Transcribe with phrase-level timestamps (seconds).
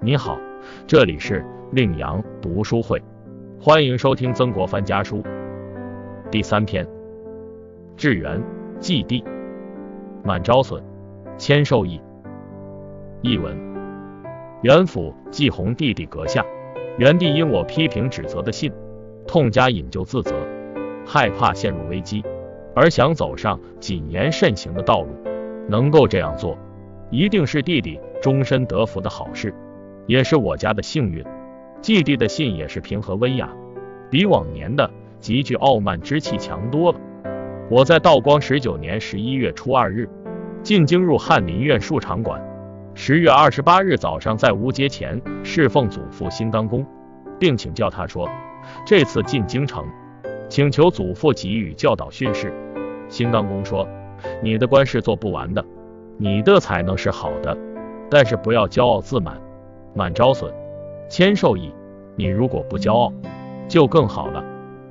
[0.00, 0.38] 你好，
[0.86, 3.02] 这里是令阳读书会，
[3.60, 5.24] 欢迎收听曾国藩家书
[6.30, 6.86] 第三篇。
[7.96, 8.40] 致元
[8.78, 9.24] 祭地，
[10.22, 10.80] 满招损，
[11.36, 12.00] 谦受益。
[13.22, 13.56] 译文：
[14.62, 16.46] 元府继弘弟弟阁下，
[16.96, 18.72] 元帝因我批评指责的信，
[19.26, 20.36] 痛加引咎自责，
[21.04, 22.22] 害怕陷入危机，
[22.72, 25.08] 而想走上谨言慎行的道路。
[25.68, 26.56] 能够这样做，
[27.10, 29.52] 一定是弟弟终身得福的好事。
[30.08, 31.24] 也是我家的幸运。
[31.80, 33.48] 季帝的信也是平和温雅，
[34.10, 34.90] 比往年的
[35.20, 36.98] 极具傲慢之气强多了。
[37.70, 40.08] 我在道光十九年十一月初二日
[40.62, 42.42] 进京入翰林院庶长馆，
[42.94, 46.84] 十月二十八日早上在吴阶前侍奉祖父新刚公，
[47.38, 48.28] 并请教他说
[48.84, 49.84] ：“这次进京城，
[50.48, 52.52] 请求祖父给予教导训示。”
[53.08, 53.86] 新刚公说
[54.42, 55.64] ：“你的官是做不完的，
[56.16, 57.56] 你的才能是好的，
[58.10, 59.40] 但是不要骄傲自满。”
[59.98, 60.52] 满招损，
[61.08, 61.72] 谦受益。
[62.14, 63.12] 你如果不骄傲，
[63.66, 64.44] 就更好了。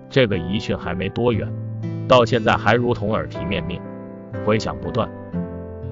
[0.10, 1.48] 这个遗训还没多远，
[2.10, 3.80] 到现在还如同耳提面命，
[4.46, 5.10] 回响不断。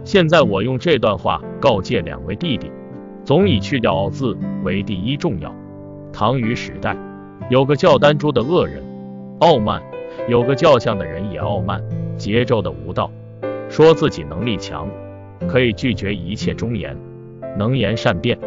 [0.03, 2.69] 现在我用这段话告诫两位弟弟，
[3.23, 5.49] 总以去掉傲字为第一重要。
[6.11, 6.97] 唐虞时代
[7.49, 8.83] 有个叫丹朱的恶人，
[9.39, 9.79] 傲慢；
[10.27, 11.81] 有个叫相的人也傲慢，
[12.17, 13.09] 桀纣的无道，
[13.69, 14.89] 说自己能力强，
[15.47, 16.97] 可以拒绝一切忠言，
[17.57, 18.37] 能言善辩。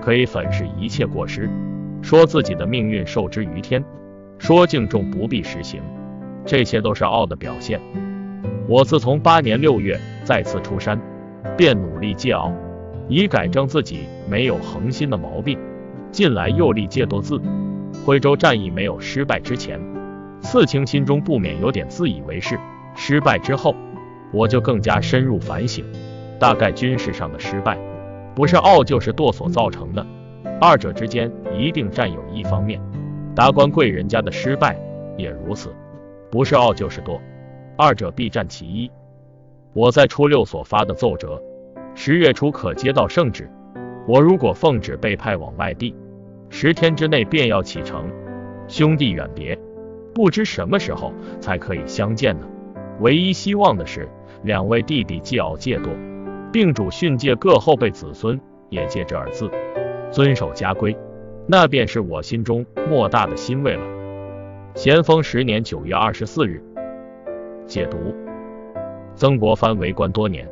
[0.00, 1.50] 可以粉饰一切过失，
[2.02, 3.84] 说自己的命运受之于天，
[4.38, 5.82] 说敬重不必实行，
[6.44, 7.80] 这些都是傲的表现。
[8.68, 11.00] 我自从八年六月再次出山，
[11.56, 12.52] 便努力戒傲，
[13.08, 15.58] 以改正自己没有恒心的毛病。
[16.10, 17.40] 近来又立戒多字，
[18.04, 19.80] 徽州战役没有失败之前，
[20.40, 22.56] 刺青心中不免有点自以为是；
[22.94, 23.74] 失败之后，
[24.32, 25.84] 我就更加深入反省，
[26.38, 27.78] 大概军事上的失败。
[28.38, 30.06] 不是傲就是惰所造成的，
[30.60, 32.80] 二者之间一定占有一方面。
[33.34, 34.78] 达官贵人家的失败
[35.16, 35.74] 也如此，
[36.30, 37.18] 不是傲就是惰，
[37.76, 38.88] 二者必占其一。
[39.72, 41.42] 我在初六所发的奏折，
[41.96, 43.50] 十月初可接到圣旨。
[44.06, 45.92] 我如果奉旨被派往外地，
[46.48, 48.08] 十天之内便要启程。
[48.68, 49.58] 兄弟远别，
[50.14, 52.46] 不知什么时候才可以相见呢？
[53.00, 54.08] 唯一希望的是
[54.44, 55.88] 两位弟弟戒傲戒惰。
[56.52, 59.50] 并主训诫各后辈子孙也戒这二字，
[60.10, 60.96] 遵守家规，
[61.46, 63.82] 那便是我心中莫大的欣慰了。
[64.74, 66.62] 咸丰十年九月二十四日，
[67.66, 67.98] 解读：
[69.14, 70.48] 曾国藩为官多年，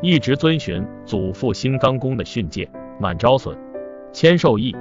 [0.00, 2.68] 一直遵循祖父新刚公的训诫，
[2.98, 3.56] 满招损，
[4.12, 4.74] 谦受益，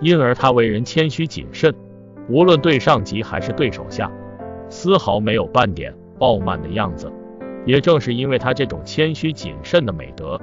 [0.00, 1.72] 因而他为人谦虚谨慎，
[2.28, 4.10] 无论对上级还是对手下，
[4.68, 7.10] 丝毫没有半点傲慢的样子。
[7.64, 10.40] 也正是因为他这种谦虚谨慎的美德，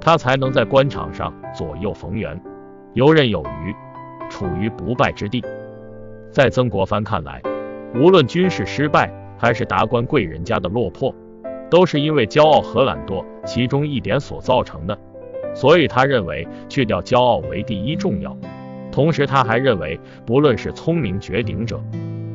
[0.00, 2.40] 他才能在官场上左右逢源，
[2.94, 3.74] 游刃有余，
[4.28, 5.44] 处于不败之地。
[6.30, 7.40] 在曾国藩看来，
[7.94, 11.14] 无论军事失败还是达官贵人家的落魄，
[11.70, 14.98] 都是因为骄傲和懒惰其中一点所造成的。
[15.54, 18.36] 所以他认为去掉骄傲为第一重要。
[18.92, 21.82] 同时他还认为，不论是聪明绝顶者，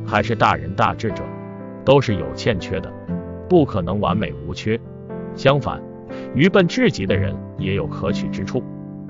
[0.05, 1.23] 还是大仁大智者，
[1.85, 2.91] 都是有欠缺的。
[3.51, 4.79] 不可能完美无缺，
[5.35, 5.83] 相反，
[6.33, 8.63] 愚笨至极的人也有可取之处。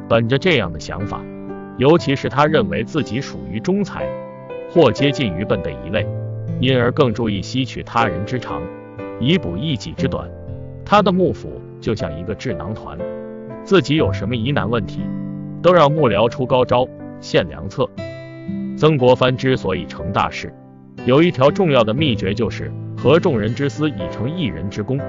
[0.10, 1.22] 本着这样的想法，
[1.78, 4.10] 尤其是他认为自己属于中才
[4.72, 6.08] 或接近愚笨的一类，
[6.60, 8.64] 因而更注意吸取他人之长，
[9.20, 10.28] 以补一己之短。
[10.84, 12.98] 他的幕府就像一个智囊团，
[13.64, 15.02] 自己有什么疑难问题，
[15.62, 16.88] 都让幕僚出高招、
[17.20, 17.88] 献良策。
[18.76, 20.52] 曾国藩之所以成大事，
[21.06, 22.72] 有一条重要的秘诀就是。
[23.02, 25.00] 合众人之思以成一人之功，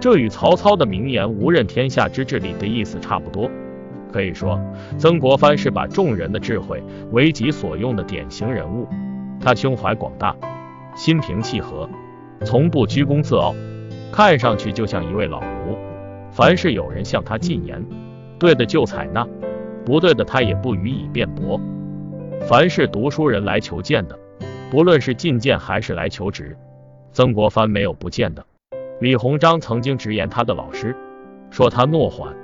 [0.00, 3.50] 这与曹操的名言“无任天下之治理”的意思差不多。
[4.10, 4.58] 可以说，
[4.96, 6.82] 曾国藩是把众人的智慧
[7.12, 8.88] 为己所用的典型人物。
[9.42, 10.34] 他胸怀广大，
[10.96, 11.86] 心平气和，
[12.46, 13.54] 从不居功自傲，
[14.10, 15.76] 看上去就像一位老儒。
[16.30, 17.84] 凡是有人向他进言，
[18.38, 19.28] 对的就采纳，
[19.84, 21.60] 不对的他也不予以辩驳。
[22.48, 24.18] 凡是读书人来求见的，
[24.70, 26.56] 不论是进谏还是来求职。
[27.14, 28.44] 曾国藩没有不见的。
[29.00, 30.96] 李鸿章曾经直言他的老师，
[31.48, 32.34] 说他懦缓，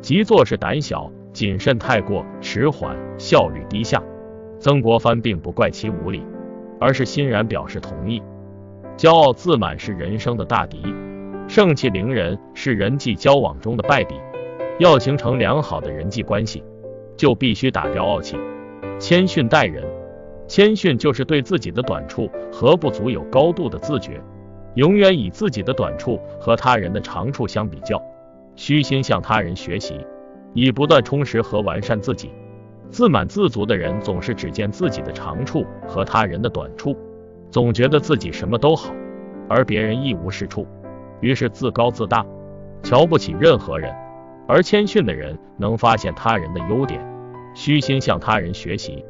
[0.00, 4.02] 即做事胆小谨慎，太过迟缓，效率低下。
[4.58, 6.24] 曾国藩并不怪其无礼，
[6.80, 8.22] 而是欣然表示同意。
[8.96, 10.80] 骄傲自满是人生的大敌，
[11.46, 14.14] 盛气凌人是人际交往中的败笔。
[14.78, 16.64] 要形成良好的人际关系，
[17.14, 18.38] 就必须打掉傲气，
[18.98, 19.84] 谦逊待人。
[20.46, 24.20] 谦逊就是对自己的短处和不足有高度的自觉，
[24.74, 28.00] 永远以自己的短处和他人的长处相比较，
[28.54, 30.06] 虚心向他人学习，
[30.52, 32.30] 以不断充实和完善自己。
[32.90, 36.96] 自满自足的人总是只见自己的长处和他人的短处，
[37.50, 38.94] 总觉得自己什么都好，
[39.48, 40.66] 而别人一无是处，
[41.20, 42.24] 于是自高自大，
[42.82, 43.92] 瞧不起任何人。
[44.46, 47.00] 而谦逊的人能发现他人的优点，
[47.54, 49.04] 虚心向他人学习，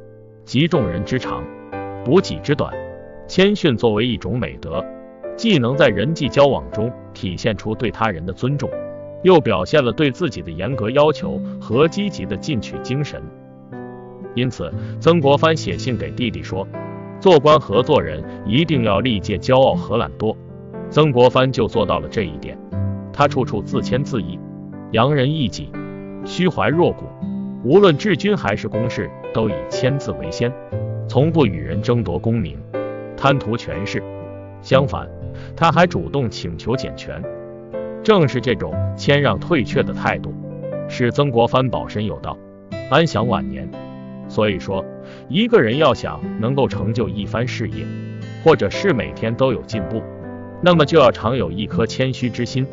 [0.45, 1.43] 集众人之长，
[2.05, 2.71] 补己之短。
[3.27, 4.85] 谦逊作为一种美德，
[5.37, 8.69] 既能在人际交往中体现出对他人的尊重，
[9.23, 13.23] 又表现了对自己的严格要求和积极的进取精神。
[14.35, 14.71] 因此，
[15.01, 16.69] 曾国藩写信给弟弟说
[17.19, 20.37] ：“做官和做人一定要历届骄傲和懒惰。”
[20.91, 22.59] 曾国藩就做到了这一点，
[23.15, 24.39] 他处处自谦自抑，
[24.93, 25.71] 扬人义己，
[26.27, 27.07] 虚怀若谷。
[27.65, 30.53] 无论治军还是公事，都以谦字为先，
[31.09, 32.59] 从不与人争夺功名。
[33.17, 34.03] 贪图权势，
[34.61, 35.09] 相反，
[35.57, 37.23] 他还主动请求减权。
[38.03, 40.35] 正是这种谦让退却的态度，
[40.91, 42.37] 使曾国藩保身有道，
[42.91, 43.67] 安享晚年。
[44.29, 44.85] 所以说，
[45.31, 47.87] 一个人要想能够成就一番事业，
[48.45, 50.03] 或者是每天都有进步，
[50.61, 52.67] 那么就要常有一颗谦虚之心。